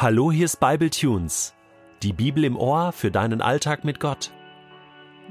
Hallo, 0.00 0.30
hier 0.30 0.44
ist 0.44 0.60
Bible 0.60 0.90
Tunes, 0.90 1.54
die 2.04 2.12
Bibel 2.12 2.44
im 2.44 2.56
Ohr 2.56 2.92
für 2.92 3.10
deinen 3.10 3.42
Alltag 3.42 3.82
mit 3.82 3.98
Gott. 3.98 4.30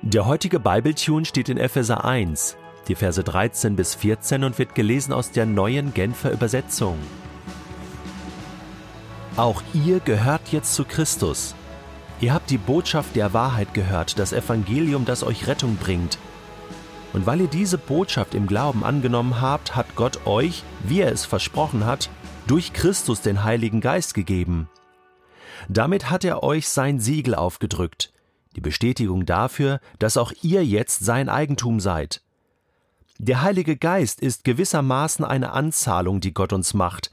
Der 0.02 0.26
heutige 0.26 0.60
Bible 0.60 0.94
Tune 0.94 1.24
steht 1.24 1.48
in 1.48 1.56
Epheser 1.56 2.04
1, 2.04 2.58
die 2.90 2.96
Verse 2.96 3.24
13 3.24 3.78
bis 3.78 3.96
14 3.96 4.44
und 4.44 4.60
wird 4.60 4.76
gelesen 4.76 5.14
aus 5.14 5.32
der 5.32 5.46
neuen 5.46 5.94
Genfer 5.94 6.34
Übersetzung. 6.34 6.98
Auch 9.38 9.64
ihr 9.74 10.02
gehört 10.02 10.50
jetzt 10.52 10.76
zu 10.76 10.84
Christus. 10.84 11.56
Ihr 12.20 12.34
habt 12.34 12.50
die 12.50 12.58
Botschaft 12.58 13.16
der 13.16 13.32
Wahrheit 13.32 13.74
gehört, 13.74 14.20
das 14.20 14.34
Evangelium, 14.34 15.06
das 15.06 15.24
euch 15.24 15.48
Rettung 15.48 15.78
bringt. 15.78 16.18
Und 17.14 17.26
weil 17.26 17.40
ihr 17.40 17.48
diese 17.48 17.78
Botschaft 17.78 18.36
im 18.36 18.48
Glauben 18.48 18.84
angenommen 18.84 19.40
habt, 19.40 19.78
hat 19.78 19.96
Gott 19.96 20.28
euch, 20.28 20.64
wie 20.84 21.00
er 21.00 21.14
es 21.14 21.26
versprochen 21.26 21.86
hat, 21.86 22.10
durch 22.48 22.72
Christus 22.72 23.22
den 23.22 23.44
Heiligen 23.44 23.82
Geist 23.82 24.14
gegeben. 24.14 24.70
Damit 25.68 26.10
hat 26.10 26.24
er 26.24 26.44
euch 26.44 26.70
sein 26.70 27.00
Siegel 27.00 27.36
aufgedrückt, 27.36 28.14
die 28.56 28.62
Bestätigung 28.62 29.26
dafür, 29.26 29.82
dass 30.00 30.18
auch 30.18 30.32
ihr 30.42 30.66
jetzt 30.66 31.04
sein 31.04 31.28
Eigentum 31.28 31.80
seid. 31.80 32.22
Der 33.20 33.42
Heilige 33.42 33.76
Geist 33.76 34.22
ist 34.22 34.44
gewissermaßen 34.44 35.26
eine 35.26 35.52
Anzahlung, 35.52 36.22
die 36.22 36.34
Gott 36.34 36.54
uns 36.54 36.74
macht, 36.74 37.12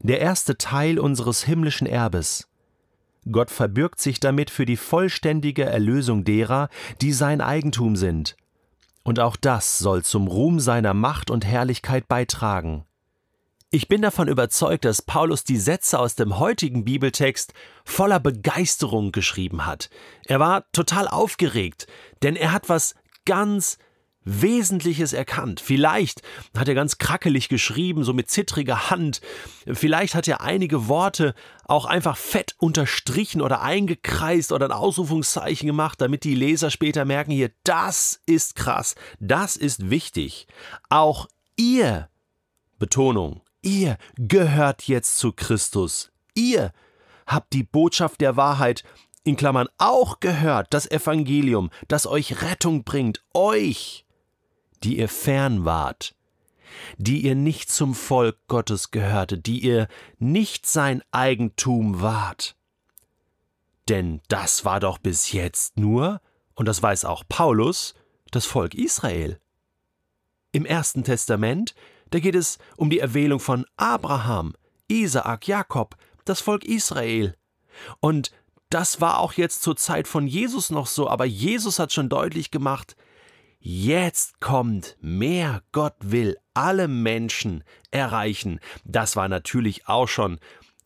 der 0.00 0.20
erste 0.20 0.58
Teil 0.58 0.98
unseres 0.98 1.44
himmlischen 1.44 1.86
Erbes. 1.86 2.48
Gott 3.30 3.50
verbürgt 3.50 4.00
sich 4.00 4.20
damit 4.20 4.50
für 4.50 4.66
die 4.66 4.76
vollständige 4.76 5.64
Erlösung 5.64 6.24
derer, 6.24 6.68
die 7.00 7.12
sein 7.12 7.40
Eigentum 7.40 7.96
sind. 7.96 8.36
Und 9.02 9.18
auch 9.18 9.36
das 9.36 9.78
soll 9.78 10.02
zum 10.02 10.28
Ruhm 10.28 10.60
seiner 10.60 10.92
Macht 10.92 11.30
und 11.30 11.46
Herrlichkeit 11.46 12.06
beitragen. 12.06 12.84
Ich 13.74 13.88
bin 13.88 14.02
davon 14.02 14.28
überzeugt, 14.28 14.84
dass 14.84 15.02
Paulus 15.02 15.42
die 15.42 15.56
Sätze 15.56 15.98
aus 15.98 16.14
dem 16.14 16.38
heutigen 16.38 16.84
Bibeltext 16.84 17.52
voller 17.84 18.20
Begeisterung 18.20 19.10
geschrieben 19.10 19.66
hat. 19.66 19.90
Er 20.26 20.38
war 20.38 20.70
total 20.70 21.08
aufgeregt, 21.08 21.88
denn 22.22 22.36
er 22.36 22.52
hat 22.52 22.68
was 22.68 22.94
ganz 23.24 23.78
Wesentliches 24.22 25.12
erkannt. 25.12 25.60
Vielleicht 25.60 26.22
hat 26.56 26.68
er 26.68 26.76
ganz 26.76 26.98
krackelig 26.98 27.48
geschrieben, 27.48 28.04
so 28.04 28.12
mit 28.12 28.30
zittriger 28.30 28.90
Hand. 28.90 29.20
Vielleicht 29.66 30.14
hat 30.14 30.28
er 30.28 30.40
einige 30.40 30.86
Worte 30.86 31.34
auch 31.64 31.84
einfach 31.84 32.16
fett 32.16 32.54
unterstrichen 32.58 33.42
oder 33.42 33.60
eingekreist 33.60 34.52
oder 34.52 34.66
ein 34.66 34.72
Ausrufungszeichen 34.72 35.66
gemacht, 35.66 36.00
damit 36.00 36.22
die 36.22 36.36
Leser 36.36 36.70
später 36.70 37.04
merken, 37.04 37.32
hier, 37.32 37.50
das 37.64 38.20
ist 38.24 38.54
krass, 38.54 38.94
das 39.18 39.56
ist 39.56 39.90
wichtig. 39.90 40.46
Auch 40.90 41.26
ihr, 41.56 42.08
Betonung, 42.78 43.40
Ihr 43.64 43.96
gehört 44.16 44.88
jetzt 44.88 45.16
zu 45.16 45.32
Christus. 45.32 46.12
Ihr 46.34 46.72
habt 47.26 47.54
die 47.54 47.62
Botschaft 47.62 48.20
der 48.20 48.36
Wahrheit 48.36 48.84
in 49.24 49.36
Klammern 49.36 49.68
auch 49.78 50.20
gehört, 50.20 50.74
das 50.74 50.90
Evangelium, 50.90 51.70
das 51.88 52.06
euch 52.06 52.42
Rettung 52.42 52.84
bringt, 52.84 53.24
euch, 53.32 54.04
die 54.82 54.98
ihr 54.98 55.08
fern 55.08 55.64
wart, 55.64 56.14
die 56.98 57.22
ihr 57.22 57.34
nicht 57.34 57.70
zum 57.70 57.94
Volk 57.94 58.36
Gottes 58.48 58.90
gehörte, 58.90 59.38
die 59.38 59.60
ihr 59.60 59.88
nicht 60.18 60.66
sein 60.66 61.02
Eigentum 61.10 62.02
wart. 62.02 62.56
Denn 63.88 64.20
das 64.28 64.66
war 64.66 64.78
doch 64.78 64.98
bis 64.98 65.32
jetzt 65.32 65.78
nur, 65.78 66.20
und 66.54 66.66
das 66.66 66.82
weiß 66.82 67.06
auch 67.06 67.24
Paulus, 67.26 67.94
das 68.30 68.44
Volk 68.44 68.74
Israel. 68.74 69.40
Im 70.52 70.66
Ersten 70.66 71.02
Testament 71.02 71.74
da 72.14 72.20
geht 72.20 72.36
es 72.36 72.58
um 72.76 72.90
die 72.90 73.00
Erwählung 73.00 73.40
von 73.40 73.66
Abraham, 73.76 74.54
Isaak, 74.86 75.48
Jakob, 75.48 75.96
das 76.24 76.40
Volk 76.40 76.64
Israel. 76.64 77.34
Und 77.98 78.30
das 78.70 79.00
war 79.00 79.18
auch 79.18 79.32
jetzt 79.32 79.62
zur 79.62 79.74
Zeit 79.74 80.06
von 80.06 80.28
Jesus 80.28 80.70
noch 80.70 80.86
so, 80.86 81.10
aber 81.10 81.24
Jesus 81.24 81.80
hat 81.80 81.92
schon 81.92 82.08
deutlich 82.08 82.52
gemacht, 82.52 82.94
jetzt 83.58 84.38
kommt 84.38 84.96
mehr, 85.00 85.64
Gott 85.72 85.96
will 85.98 86.36
alle 86.54 86.86
Menschen 86.86 87.64
erreichen. 87.90 88.60
Das 88.84 89.16
war 89.16 89.26
natürlich 89.26 89.88
auch 89.88 90.06
schon 90.06 90.38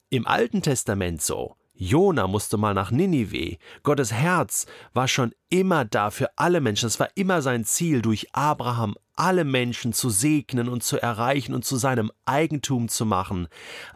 im 0.08 0.26
Alten 0.26 0.62
Testament 0.62 1.20
so. 1.20 1.57
Jona 1.80 2.26
musste 2.26 2.56
mal 2.56 2.74
nach 2.74 2.90
Ninive. 2.90 3.56
Gottes 3.84 4.12
Herz 4.12 4.66
war 4.94 5.06
schon 5.06 5.32
immer 5.48 5.84
da 5.84 6.10
für 6.10 6.36
alle 6.36 6.60
Menschen. 6.60 6.88
Es 6.88 6.98
war 6.98 7.08
immer 7.14 7.40
sein 7.40 7.64
Ziel, 7.64 8.02
durch 8.02 8.34
Abraham 8.34 8.96
alle 9.14 9.44
Menschen 9.44 9.92
zu 9.92 10.10
segnen 10.10 10.68
und 10.68 10.82
zu 10.82 11.00
erreichen 11.00 11.54
und 11.54 11.64
zu 11.64 11.76
seinem 11.76 12.10
Eigentum 12.24 12.88
zu 12.88 13.06
machen. 13.06 13.46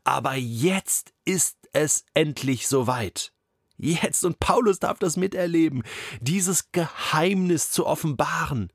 Aber 0.05 0.37
jetzt 0.37 1.13
ist 1.25 1.57
es 1.73 2.05
endlich 2.15 2.69
soweit. 2.69 3.33
Jetzt, 3.79 4.25
und 4.25 4.39
Paulus 4.39 4.79
darf 4.79 5.01
das 5.01 5.17
miterleben, 5.17 5.83
dieses 6.21 6.71
Geheimnis 6.71 7.73
zu 7.73 7.87
offenbaren. 7.87 8.73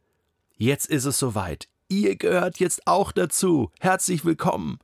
Jetzt 0.57 0.88
ist 0.88 1.06
es 1.06 1.18
soweit. 1.18 1.69
Ihr 1.88 2.18
gehört 2.18 2.59
jetzt 2.59 2.85
auch 2.88 3.13
dazu. 3.13 3.72
Herzlich 3.79 4.25
willkommen. 4.25 4.79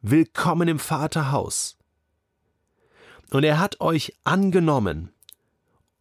Willkommen 0.00 0.68
im 0.68 0.78
Vaterhaus 0.78 1.76
und 3.30 3.44
er 3.44 3.58
hat 3.58 3.80
euch 3.80 4.16
angenommen 4.24 5.14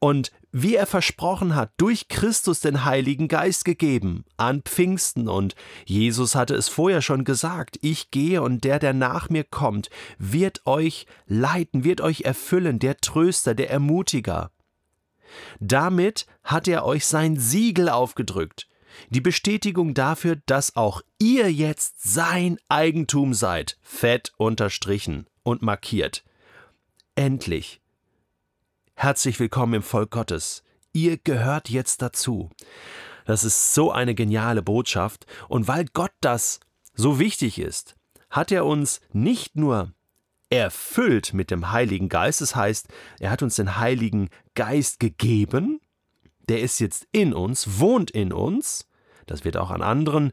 und 0.03 0.33
wie 0.51 0.75
er 0.75 0.85
versprochen 0.85 1.55
hat, 1.55 1.71
durch 1.77 2.09
Christus 2.09 2.59
den 2.59 2.83
Heiligen 2.83 3.29
Geist 3.29 3.63
gegeben 3.63 4.25
an 4.35 4.61
Pfingsten. 4.61 5.29
Und 5.29 5.55
Jesus 5.85 6.35
hatte 6.35 6.55
es 6.55 6.67
vorher 6.67 7.01
schon 7.01 7.23
gesagt, 7.23 7.79
ich 7.81 8.11
gehe 8.11 8.41
und 8.41 8.65
der, 8.65 8.79
der 8.79 8.91
nach 8.91 9.29
mir 9.29 9.45
kommt, 9.45 9.89
wird 10.17 10.67
euch 10.67 11.07
leiten, 11.25 11.85
wird 11.85 12.01
euch 12.01 12.23
erfüllen, 12.23 12.79
der 12.79 12.97
Tröster, 12.97 13.55
der 13.55 13.71
Ermutiger. 13.71 14.51
Damit 15.61 16.27
hat 16.43 16.67
er 16.67 16.83
euch 16.83 17.05
sein 17.05 17.37
Siegel 17.39 17.87
aufgedrückt, 17.87 18.67
die 19.09 19.21
Bestätigung 19.21 19.93
dafür, 19.93 20.35
dass 20.47 20.75
auch 20.75 21.01
ihr 21.17 21.49
jetzt 21.49 22.03
sein 22.03 22.57
Eigentum 22.67 23.33
seid, 23.33 23.77
fett 23.81 24.33
unterstrichen 24.35 25.27
und 25.43 25.61
markiert. 25.61 26.25
Endlich. 27.15 27.79
Herzlich 28.95 29.39
willkommen 29.39 29.75
im 29.75 29.83
Volk 29.83 30.09
Gottes. 30.09 30.63
Ihr 30.93 31.17
gehört 31.17 31.69
jetzt 31.69 32.01
dazu. 32.01 32.49
Das 33.25 33.43
ist 33.43 33.75
so 33.75 33.91
eine 33.91 34.15
geniale 34.15 34.63
Botschaft. 34.63 35.27
Und 35.47 35.67
weil 35.67 35.85
Gott 35.93 36.13
das 36.21 36.59
so 36.95 37.19
wichtig 37.19 37.59
ist, 37.59 37.95
hat 38.31 38.51
er 38.51 38.65
uns 38.65 38.99
nicht 39.11 39.55
nur 39.55 39.93
erfüllt 40.49 41.35
mit 41.35 41.51
dem 41.51 41.71
Heiligen 41.71 42.09
Geist, 42.09 42.41
das 42.41 42.55
heißt, 42.55 42.87
er 43.19 43.29
hat 43.29 43.43
uns 43.43 43.57
den 43.57 43.77
Heiligen 43.77 44.29
Geist 44.55 44.99
gegeben, 44.99 45.81
der 46.49 46.61
ist 46.61 46.79
jetzt 46.79 47.07
in 47.11 47.35
uns, 47.35 47.79
wohnt 47.79 48.09
in 48.09 48.33
uns, 48.33 48.87
das 49.27 49.45
wird 49.45 49.57
auch 49.57 49.69
an 49.69 49.83
anderen 49.83 50.31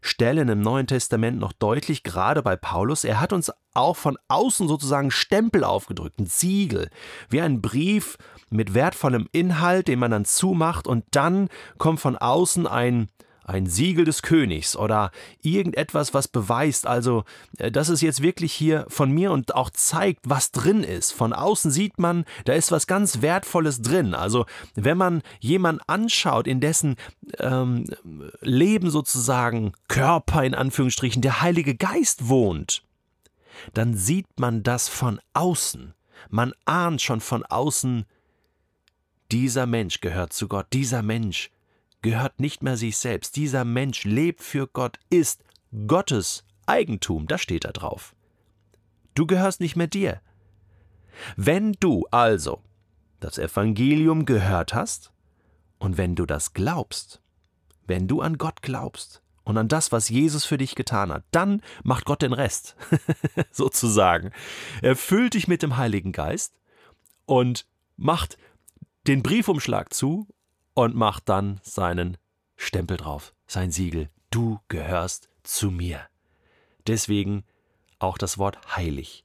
Stellen 0.00 0.48
im 0.48 0.60
Neuen 0.60 0.86
Testament 0.86 1.38
noch 1.38 1.52
deutlich, 1.52 2.02
gerade 2.02 2.42
bei 2.42 2.56
Paulus. 2.56 3.04
Er 3.04 3.20
hat 3.20 3.32
uns 3.32 3.52
auch 3.74 3.96
von 3.96 4.18
außen 4.28 4.68
sozusagen 4.68 5.10
Stempel 5.10 5.64
aufgedrückt, 5.64 6.18
ein 6.18 6.26
Siegel, 6.26 6.90
wie 7.28 7.40
ein 7.40 7.60
Brief 7.60 8.16
mit 8.50 8.74
wertvollem 8.74 9.28
Inhalt, 9.32 9.88
den 9.88 9.98
man 9.98 10.10
dann 10.10 10.24
zumacht 10.24 10.86
und 10.86 11.04
dann 11.12 11.48
kommt 11.78 12.00
von 12.00 12.16
außen 12.16 12.66
ein 12.66 13.08
ein 13.48 13.66
Siegel 13.66 14.04
des 14.04 14.22
Königs 14.22 14.76
oder 14.76 15.10
irgendetwas, 15.42 16.12
was 16.12 16.28
beweist, 16.28 16.86
also 16.86 17.24
äh, 17.56 17.70
das 17.70 17.88
ist 17.88 18.02
jetzt 18.02 18.22
wirklich 18.22 18.52
hier 18.52 18.84
von 18.88 19.10
mir 19.10 19.32
und 19.32 19.54
auch 19.54 19.70
zeigt, 19.70 20.20
was 20.24 20.52
drin 20.52 20.84
ist. 20.84 21.12
Von 21.12 21.32
außen 21.32 21.70
sieht 21.70 21.98
man, 21.98 22.24
da 22.44 22.52
ist 22.52 22.70
was 22.70 22.86
ganz 22.86 23.22
Wertvolles 23.22 23.80
drin. 23.80 24.14
Also 24.14 24.44
wenn 24.74 24.98
man 24.98 25.22
jemanden 25.40 25.80
anschaut, 25.86 26.46
in 26.46 26.60
dessen 26.60 26.96
ähm, 27.38 27.86
Leben 28.40 28.90
sozusagen 28.90 29.72
Körper 29.88 30.44
in 30.44 30.54
Anführungsstrichen 30.54 31.22
der 31.22 31.40
Heilige 31.40 31.74
Geist 31.74 32.28
wohnt, 32.28 32.82
dann 33.72 33.96
sieht 33.96 34.26
man 34.38 34.62
das 34.62 34.88
von 34.88 35.20
außen. 35.32 35.94
Man 36.28 36.52
ahnt 36.66 37.00
schon 37.00 37.20
von 37.20 37.44
außen, 37.44 38.04
dieser 39.32 39.66
Mensch 39.66 40.00
gehört 40.00 40.32
zu 40.32 40.48
Gott, 40.48 40.66
dieser 40.72 41.02
Mensch 41.02 41.50
gehört 42.02 42.40
nicht 42.40 42.62
mehr 42.62 42.76
sich 42.76 42.96
selbst. 42.96 43.36
Dieser 43.36 43.64
Mensch 43.64 44.04
lebt 44.04 44.42
für 44.42 44.66
Gott, 44.66 44.98
ist 45.10 45.42
Gottes 45.86 46.44
Eigentum, 46.66 47.26
das 47.26 47.40
steht 47.40 47.64
da 47.64 47.72
drauf. 47.72 48.14
Du 49.14 49.26
gehörst 49.26 49.60
nicht 49.60 49.76
mehr 49.76 49.86
dir. 49.86 50.20
Wenn 51.36 51.72
du 51.72 52.06
also 52.10 52.62
das 53.20 53.38
Evangelium 53.38 54.24
gehört 54.24 54.74
hast 54.74 55.12
und 55.78 55.96
wenn 55.96 56.14
du 56.14 56.26
das 56.26 56.52
glaubst, 56.52 57.20
wenn 57.86 58.06
du 58.06 58.20
an 58.20 58.38
Gott 58.38 58.62
glaubst 58.62 59.22
und 59.44 59.56
an 59.56 59.68
das, 59.68 59.90
was 59.92 60.08
Jesus 60.08 60.44
für 60.44 60.58
dich 60.58 60.74
getan 60.74 61.10
hat, 61.10 61.24
dann 61.30 61.62
macht 61.82 62.04
Gott 62.04 62.22
den 62.22 62.32
Rest, 62.32 62.76
sozusagen. 63.50 64.30
Er 64.82 64.94
füllt 64.94 65.34
dich 65.34 65.48
mit 65.48 65.62
dem 65.62 65.78
Heiligen 65.78 66.12
Geist 66.12 66.54
und 67.24 67.66
macht 67.96 68.36
den 69.06 69.22
Briefumschlag 69.22 69.92
zu 69.92 70.28
und 70.78 70.94
macht 70.94 71.28
dann 71.28 71.58
seinen 71.64 72.18
Stempel 72.54 72.98
drauf, 72.98 73.34
sein 73.48 73.72
Siegel. 73.72 74.10
Du 74.30 74.60
gehörst 74.68 75.28
zu 75.42 75.72
mir. 75.72 76.02
Deswegen 76.86 77.42
auch 77.98 78.16
das 78.16 78.38
Wort 78.38 78.76
heilig. 78.76 79.24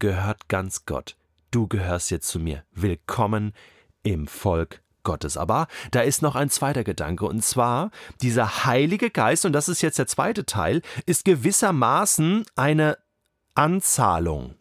gehört 0.00 0.48
ganz 0.48 0.84
Gott. 0.84 1.16
Du 1.50 1.66
gehörst 1.66 2.10
jetzt 2.10 2.28
zu 2.28 2.38
mir. 2.38 2.64
Willkommen 2.72 3.54
im 4.02 4.26
Volk 4.26 4.82
Gottes. 5.02 5.38
Aber 5.38 5.66
da 5.92 6.02
ist 6.02 6.20
noch 6.20 6.34
ein 6.34 6.50
zweiter 6.50 6.84
Gedanke, 6.84 7.24
und 7.24 7.42
zwar 7.42 7.90
dieser 8.20 8.66
Heilige 8.66 9.08
Geist, 9.08 9.46
und 9.46 9.54
das 9.54 9.70
ist 9.70 9.80
jetzt 9.80 9.98
der 9.98 10.08
zweite 10.08 10.44
Teil, 10.44 10.82
ist 11.06 11.24
gewissermaßen 11.24 12.44
eine 12.54 12.98
Anzahlung. 13.54 14.56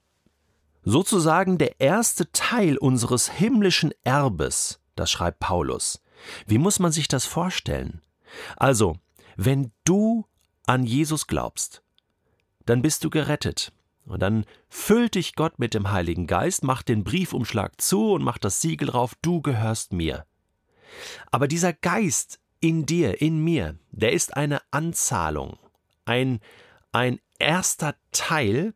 Sozusagen 0.83 1.57
der 1.57 1.81
erste 1.81 2.31
Teil 2.31 2.77
unseres 2.77 3.29
himmlischen 3.29 3.91
Erbes, 4.05 4.79
das 4.95 5.11
schreibt 5.11 5.39
Paulus. 5.39 6.01
Wie 6.45 6.57
muss 6.57 6.79
man 6.79 6.91
sich 6.91 7.07
das 7.07 7.25
vorstellen? 7.25 8.01
Also, 8.57 8.97
wenn 9.35 9.71
du 9.83 10.25
an 10.65 10.83
Jesus 10.83 11.27
glaubst, 11.27 11.83
dann 12.65 12.81
bist 12.81 13.03
du 13.03 13.09
gerettet. 13.09 13.73
Und 14.05 14.21
dann 14.21 14.45
füllt 14.67 15.15
dich 15.15 15.35
Gott 15.35 15.59
mit 15.59 15.73
dem 15.73 15.91
Heiligen 15.91 16.27
Geist, 16.27 16.63
macht 16.63 16.89
den 16.89 17.03
Briefumschlag 17.03 17.79
zu 17.79 18.13
und 18.13 18.23
macht 18.23 18.43
das 18.43 18.61
Siegel 18.61 18.87
drauf, 18.89 19.13
du 19.21 19.41
gehörst 19.41 19.93
mir. 19.93 20.25
Aber 21.29 21.47
dieser 21.47 21.73
Geist 21.73 22.39
in 22.59 22.85
dir, 22.85 23.21
in 23.21 23.43
mir, 23.43 23.77
der 23.91 24.13
ist 24.13 24.35
eine 24.35 24.61
Anzahlung, 24.71 25.57
ein, 26.05 26.39
ein 26.91 27.19
erster 27.39 27.95
Teil, 28.11 28.73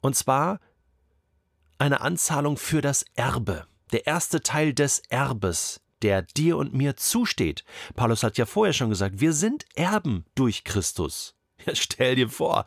und 0.00 0.16
zwar 0.16 0.60
eine 1.78 2.00
Anzahlung 2.00 2.56
für 2.56 2.80
das 2.80 3.04
Erbe, 3.14 3.66
der 3.92 4.06
erste 4.06 4.42
Teil 4.42 4.74
des 4.74 5.00
Erbes, 5.08 5.80
der 6.02 6.22
dir 6.22 6.56
und 6.56 6.74
mir 6.74 6.96
zusteht. 6.96 7.64
Paulus 7.94 8.22
hat 8.22 8.38
ja 8.38 8.46
vorher 8.46 8.72
schon 8.72 8.90
gesagt, 8.90 9.20
wir 9.20 9.32
sind 9.32 9.64
Erben 9.74 10.24
durch 10.34 10.64
Christus. 10.64 11.34
Ja, 11.66 11.74
stell 11.74 12.14
dir 12.14 12.28
vor, 12.28 12.66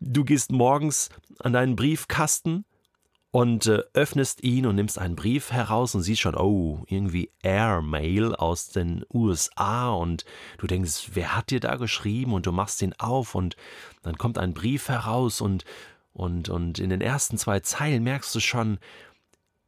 du 0.00 0.22
gehst 0.22 0.52
morgens 0.52 1.08
an 1.38 1.54
deinen 1.54 1.76
Briefkasten 1.76 2.66
und 3.30 3.66
äh, 3.66 3.82
öffnest 3.92 4.42
ihn 4.42 4.66
und 4.66 4.76
nimmst 4.76 4.98
einen 4.98 5.16
Brief 5.16 5.52
heraus 5.52 5.94
und 5.94 6.02
siehst 6.02 6.20
schon, 6.20 6.34
oh, 6.34 6.84
irgendwie 6.86 7.30
Airmail 7.42 8.34
aus 8.34 8.68
den 8.68 9.04
USA 9.12 9.90
und 9.90 10.24
du 10.58 10.66
denkst, 10.66 11.10
wer 11.12 11.36
hat 11.36 11.50
dir 11.50 11.60
da 11.60 11.76
geschrieben 11.76 12.32
und 12.32 12.46
du 12.46 12.52
machst 12.52 12.80
ihn 12.82 12.94
auf 12.98 13.34
und 13.34 13.56
dann 14.02 14.16
kommt 14.16 14.38
ein 14.38 14.54
Brief 14.54 14.88
heraus 14.88 15.40
und 15.40 15.64
und 16.12 16.48
und 16.48 16.78
in 16.78 16.90
den 16.90 17.00
ersten 17.00 17.38
zwei 17.38 17.60
Zeilen 17.60 18.02
merkst 18.02 18.34
du 18.34 18.40
schon, 18.40 18.78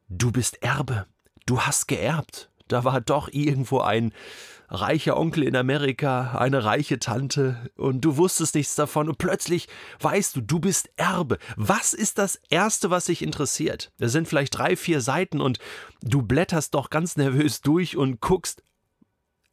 du 0.09 0.31
bist 0.31 0.61
Erbe, 0.63 1.05
du 1.45 1.61
hast 1.61 1.87
geerbt. 1.87 2.50
Da 2.71 2.85
war 2.85 3.01
doch 3.01 3.27
irgendwo 3.31 3.79
ein 3.79 4.13
reicher 4.69 5.17
Onkel 5.17 5.43
in 5.43 5.57
Amerika, 5.57 6.37
eine 6.37 6.63
reiche 6.63 6.99
Tante 6.99 7.69
und 7.75 7.99
du 7.99 8.15
wusstest 8.15 8.55
nichts 8.55 8.75
davon 8.75 9.09
und 9.09 9.17
plötzlich 9.17 9.67
weißt 9.99 10.37
du, 10.37 10.41
du 10.41 10.59
bist 10.59 10.89
Erbe. 10.95 11.37
Was 11.57 11.93
ist 11.93 12.17
das 12.17 12.39
Erste, 12.49 12.89
was 12.89 13.05
dich 13.05 13.21
interessiert? 13.21 13.91
Es 13.99 14.13
sind 14.13 14.29
vielleicht 14.29 14.57
drei, 14.57 14.77
vier 14.77 15.01
Seiten 15.01 15.41
und 15.41 15.59
du 16.01 16.21
blätterst 16.21 16.73
doch 16.73 16.89
ganz 16.89 17.17
nervös 17.17 17.59
durch 17.59 17.97
und 17.97 18.21
guckst, 18.21 18.63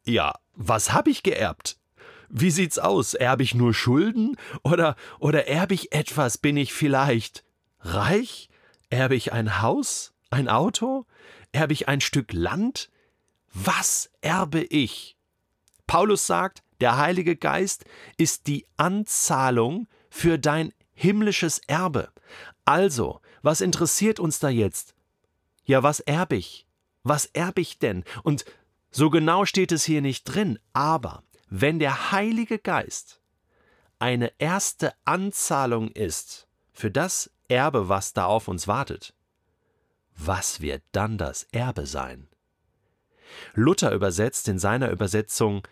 ja, 0.05 0.35
was 0.53 0.93
habe 0.93 1.09
ich 1.09 1.21
geerbt? 1.21 1.77
Wie 2.29 2.51
sieht's 2.51 2.79
aus? 2.79 3.15
Erbe 3.15 3.43
ich 3.43 3.53
nur 3.53 3.73
Schulden 3.73 4.37
oder, 4.63 4.95
oder 5.19 5.47
erbe 5.47 5.73
ich 5.73 5.91
etwas? 5.91 6.37
Bin 6.37 6.55
ich 6.55 6.71
vielleicht 6.71 7.43
reich? 7.81 8.49
Erbe 8.89 9.15
ich 9.15 9.33
ein 9.33 9.61
Haus? 9.61 10.13
Ein 10.29 10.47
Auto? 10.47 11.05
Erbe 11.51 11.73
ich 11.73 11.89
ein 11.89 11.99
Stück 11.99 12.31
Land? 12.31 12.89
Was 13.53 14.09
erbe 14.21 14.63
ich? 14.63 15.17
Paulus 15.87 16.27
sagt, 16.27 16.61
der 16.81 16.97
Heilige 16.97 17.35
Geist 17.35 17.85
ist 18.17 18.47
die 18.47 18.65
Anzahlung 18.77 19.87
für 20.09 20.37
dein 20.37 20.73
himmlisches 20.93 21.59
Erbe. 21.67 22.09
Also, 22.65 23.21
was 23.41 23.61
interessiert 23.61 24.19
uns 24.19 24.39
da 24.39 24.49
jetzt? 24.49 24.95
Ja, 25.65 25.83
was 25.83 25.99
erbe 25.99 26.35
ich? 26.35 26.67
Was 27.03 27.25
erbe 27.25 27.61
ich 27.61 27.79
denn? 27.79 28.03
Und 28.23 28.45
so 28.91 29.09
genau 29.09 29.45
steht 29.45 29.71
es 29.71 29.83
hier 29.83 30.01
nicht 30.01 30.23
drin, 30.23 30.59
aber 30.73 31.23
wenn 31.49 31.79
der 31.79 32.11
Heilige 32.11 32.59
Geist 32.59 33.19
eine 33.97 34.31
erste 34.37 34.93
Anzahlung 35.05 35.89
ist 35.89 36.47
für 36.71 36.91
das 36.91 37.31
Erbe, 37.47 37.89
was 37.89 38.13
da 38.13 38.25
auf 38.25 38.47
uns 38.47 38.67
wartet, 38.67 39.13
was 40.15 40.61
wird 40.61 40.83
dann 40.91 41.17
das 41.17 41.43
Erbe 41.51 41.85
sein? 41.85 42.28
Luther 43.53 43.93
übersetzt 43.93 44.47
in 44.47 44.59
seiner 44.59 44.89
Übersetzung 44.89 45.63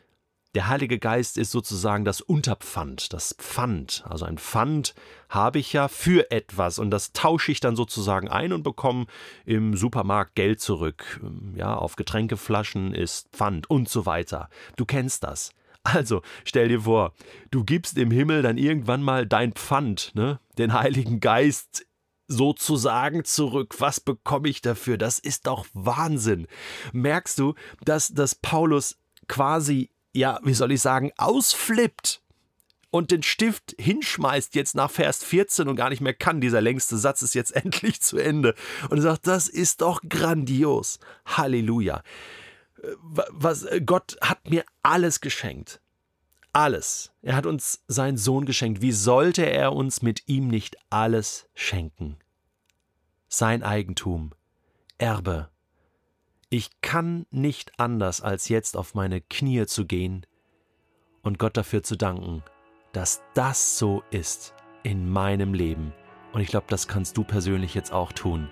der 0.56 0.70
Heilige 0.70 0.98
Geist 0.98 1.38
ist 1.38 1.52
sozusagen 1.52 2.04
das 2.04 2.22
Unterpfand, 2.22 3.14
das 3.14 3.36
Pfand. 3.38 4.04
Also 4.10 4.26
ein 4.26 4.38
Pfand 4.38 4.96
habe 5.30 5.60
ich 5.60 5.74
ja 5.74 5.88
für 5.88 6.32
etwas 6.32 6.80
und 6.80 6.90
das 6.90 7.14
tausche 7.14 7.52
ich 7.52 7.60
dann 7.60 7.76
sozusagen 7.76 8.28
ein 8.28 8.54
und 8.54 8.64
bekomme 8.64 9.06
im 9.46 9.76
Supermarkt 9.76 10.36
Geld 10.36 10.60
zurück. 10.60 11.22
Ja, 11.54 11.76
auf 11.76 11.96
Getränkeflaschen 11.96 12.94
ist 12.94 13.30
Pfand 13.34 13.70
und 13.70 13.90
so 13.90 14.06
weiter. 14.06 14.50
Du 14.78 14.86
kennst 14.86 15.24
das. 15.24 15.52
Also, 15.84 16.22
stell 16.44 16.68
dir 16.68 16.82
vor, 16.82 17.14
du 17.50 17.64
gibst 17.64 17.98
im 17.98 18.12
Himmel 18.12 18.42
dann 18.42 18.58
irgendwann 18.58 19.02
mal 19.02 19.26
dein 19.26 19.54
Pfand, 19.54 20.12
ne, 20.16 20.40
den 20.58 20.74
Heiligen 20.74 21.22
Geist 21.22 21.86
sozusagen 22.28 23.24
zurück. 23.26 23.76
Was 23.80 24.00
bekomme 24.00 24.50
ich 24.50 24.62
dafür? 24.62 24.98
Das 24.98 25.20
ist 25.20 25.48
doch 25.48 25.66
Wahnsinn. 25.74 26.48
Merkst 26.94 27.40
du, 27.40 27.56
dass, 27.84 28.10
dass 28.10 28.36
Paulus 28.36 28.98
quasi, 29.28 29.90
ja, 30.14 30.40
wie 30.44 30.54
soll 30.54 30.72
ich 30.72 30.82
sagen, 30.82 31.12
ausflippt 31.18 32.22
und 32.90 33.12
den 33.12 33.24
Stift 33.24 33.76
hinschmeißt 33.80 34.56
jetzt 34.56 34.76
nach 34.76 34.92
Vers 34.92 35.24
14 35.24 35.68
und 35.68 35.76
gar 35.76 35.90
nicht 35.90 36.02
mehr 36.02 36.14
kann. 36.14 36.42
Dieser 36.42 36.62
längste 36.62 36.98
Satz 36.98 37.22
ist 37.22 37.36
jetzt 37.36 37.52
endlich 37.56 38.02
zu 38.02 38.18
Ende. 38.18 38.56
Und 38.90 38.98
er 38.98 39.04
sagt, 39.04 39.28
das 39.28 39.48
ist 39.48 39.82
doch 39.82 40.02
grandios. 40.08 41.00
Halleluja. 41.26 42.04
Äh, 42.82 42.88
was, 43.32 43.64
äh, 43.64 43.82
Gott 43.82 44.18
hat 44.22 44.50
mir 44.50 44.64
alles 44.84 45.22
geschenkt 45.22 45.82
alles. 46.58 47.14
Er 47.22 47.36
hat 47.36 47.46
uns 47.46 47.84
seinen 47.88 48.18
Sohn 48.18 48.46
geschenkt. 48.46 48.82
Wie 48.82 48.92
sollte 48.92 49.44
er 49.44 49.74
uns 49.74 50.02
mit 50.02 50.28
ihm 50.28 50.48
nicht 50.48 50.76
alles 50.90 51.48
schenken? 51.54 52.18
Sein 53.30 53.62
Eigentum, 53.62 54.32
Erbe. 54.98 55.50
Ich 56.50 56.82
kann 56.82 57.28
nicht 57.30 57.80
anders, 57.80 58.22
als 58.22 58.50
jetzt 58.50 58.76
auf 58.76 58.96
meine 58.96 59.22
Knie 59.22 59.68
zu 59.68 59.86
gehen 59.86 60.26
und 61.22 61.38
Gott 61.38 61.58
dafür 61.58 61.84
zu 61.84 61.96
danken, 61.96 62.44
dass 62.92 63.22
das 63.36 63.78
so 63.78 64.02
ist 64.10 64.56
in 64.82 65.10
meinem 65.10 65.54
Leben. 65.54 65.94
Und 66.34 66.42
ich 66.42 66.48
glaube, 66.48 66.68
das 66.70 66.88
kannst 66.88 67.18
du 67.18 67.24
persönlich 67.24 67.76
jetzt 67.76 67.92
auch 67.92 68.12
tun. 68.14 68.50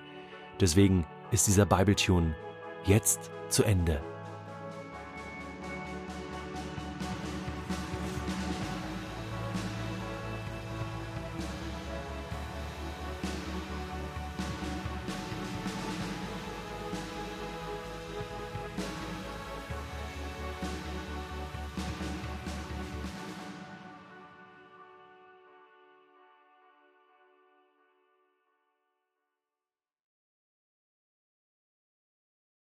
Deswegen 0.60 1.08
ist 1.32 1.48
dieser 1.48 1.66
Bibletune 1.66 2.36
jetzt 2.86 3.32
zu 3.50 3.64
Ende. 3.64 4.00